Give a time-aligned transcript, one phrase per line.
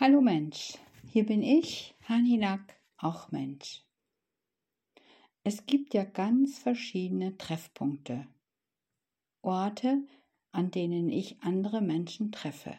[0.00, 0.78] Hallo Mensch,
[1.10, 3.84] hier bin ich, Haninak, auch Mensch.
[5.42, 8.28] Es gibt ja ganz verschiedene Treffpunkte,
[9.42, 10.06] Orte,
[10.52, 12.78] an denen ich andere Menschen treffe.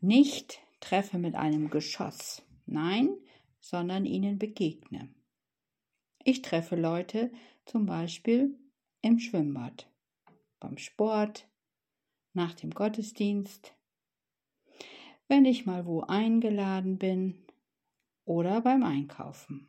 [0.00, 3.08] Nicht treffe mit einem Geschoss, nein,
[3.58, 5.12] sondern ihnen begegne.
[6.22, 7.32] Ich treffe Leute
[7.64, 8.56] zum Beispiel
[9.00, 9.90] im Schwimmbad,
[10.60, 11.48] beim Sport,
[12.32, 13.74] nach dem Gottesdienst,
[15.28, 17.46] wenn ich mal wo eingeladen bin
[18.24, 19.66] oder beim Einkaufen.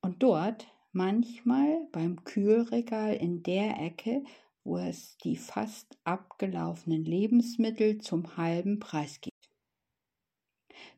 [0.00, 4.24] Und dort manchmal beim Kühlregal in der Ecke,
[4.64, 9.34] wo es die fast abgelaufenen Lebensmittel zum halben Preis gibt.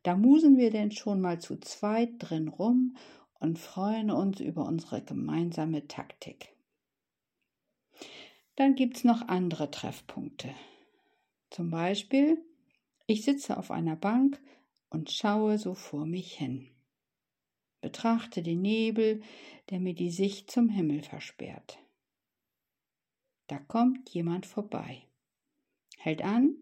[0.03, 2.97] Da musen wir denn schon mal zu zweit drin rum
[3.41, 6.55] und freuen uns über unsere gemeinsame Taktik.
[8.57, 10.51] Dann gibt's noch andere Treffpunkte.
[11.51, 12.43] Zum Beispiel
[13.09, 14.41] ich sitze auf einer Bank
[14.91, 16.69] und schaue so vor mich hin.
[17.81, 19.23] Betrachte den Nebel,
[19.71, 21.79] der mir die Sicht zum Himmel versperrt.
[23.47, 25.03] Da kommt jemand vorbei,
[25.97, 26.55] hält an,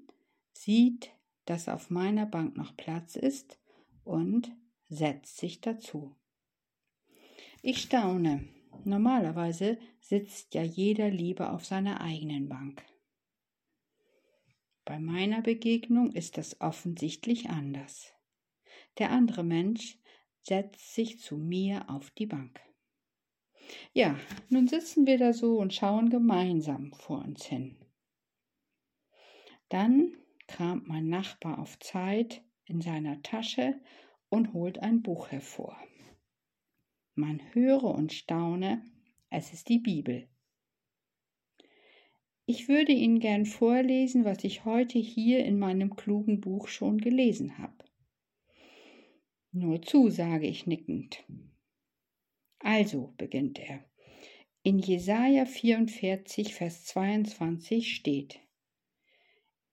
[0.52, 1.10] sieht,
[1.46, 3.58] dass auf meiner Bank noch Platz ist
[4.04, 4.52] und
[4.88, 6.14] setzt sich dazu.
[7.60, 8.48] Ich staune.
[8.84, 12.84] Normalerweise sitzt ja jeder lieber auf seiner eigenen Bank.
[14.86, 18.14] Bei meiner Begegnung ist das offensichtlich anders.
[18.98, 19.98] Der andere Mensch
[20.42, 22.60] setzt sich zu mir auf die Bank.
[23.92, 24.16] Ja,
[24.48, 27.76] nun sitzen wir da so und schauen gemeinsam vor uns hin.
[29.68, 33.80] Dann kramt mein Nachbar auf Zeit in seiner Tasche
[34.28, 35.76] und holt ein Buch hervor.
[37.16, 38.84] Man höre und staune,
[39.30, 40.28] es ist die Bibel.
[42.48, 47.58] Ich würde Ihnen gern vorlesen, was ich heute hier in meinem klugen Buch schon gelesen
[47.58, 47.84] habe.
[49.50, 51.24] Nur zu, sage ich nickend.
[52.60, 53.84] Also, beginnt er.
[54.62, 58.38] In Jesaja 44, Vers 22 steht: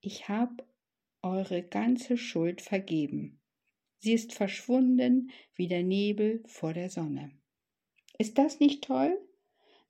[0.02, 0.66] Ich habe
[1.22, 3.40] eure ganze Schuld vergeben.
[4.00, 7.32] Sie ist verschwunden wie der Nebel vor der Sonne.
[8.18, 9.23] Ist das nicht toll?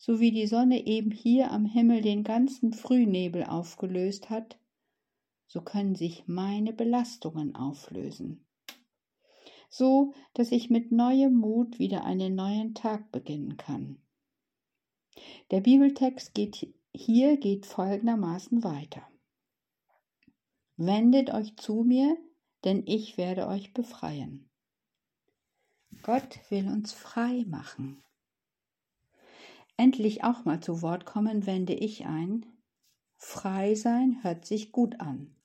[0.05, 4.59] So wie die Sonne eben hier am Himmel den ganzen Frühnebel aufgelöst hat,
[5.47, 8.45] so können sich meine Belastungen auflösen.
[9.69, 14.01] So, dass ich mit neuem Mut wieder einen neuen Tag beginnen kann.
[15.51, 19.07] Der Bibeltext geht, hier geht folgendermaßen weiter.
[20.75, 22.17] Wendet euch zu mir,
[22.65, 24.49] denn ich werde euch befreien.
[26.01, 28.03] Gott will uns frei machen
[29.77, 32.45] endlich auch mal zu Wort kommen, wende ich ein.
[33.17, 35.35] Frei sein hört sich gut an.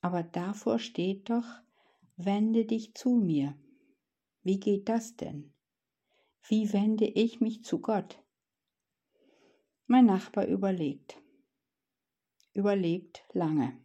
[0.00, 1.46] Aber davor steht doch,
[2.16, 3.56] wende dich zu mir.
[4.42, 5.52] Wie geht das denn?
[6.46, 8.22] Wie wende ich mich zu Gott?
[9.86, 11.20] Mein Nachbar überlegt.
[12.54, 13.78] Überlegt lange.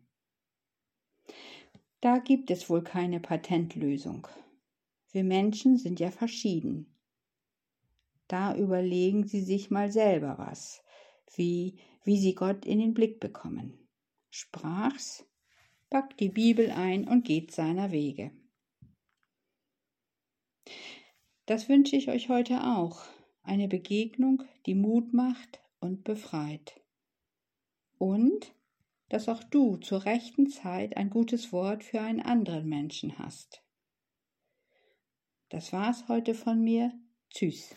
[2.02, 4.28] Da gibt es wohl keine Patentlösung.
[5.12, 6.93] Wir Menschen sind ja verschieden.
[8.34, 10.82] Da überlegen Sie sich mal selber was,
[11.36, 13.78] wie, wie Sie Gott in den Blick bekommen.
[14.32, 15.24] Sprach's,
[15.92, 18.32] packt die Bibel ein und geht seiner Wege.
[21.46, 23.04] Das wünsche ich euch heute auch.
[23.44, 26.82] Eine Begegnung, die Mut macht und befreit.
[28.00, 28.56] Und
[29.10, 33.62] dass auch du zur rechten Zeit ein gutes Wort für einen anderen Menschen hast.
[35.50, 36.92] Das war's heute von mir.
[37.30, 37.76] Tschüss.